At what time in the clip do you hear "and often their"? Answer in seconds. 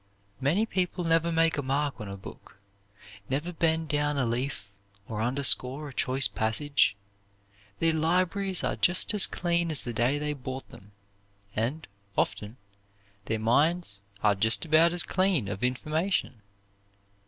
11.55-13.37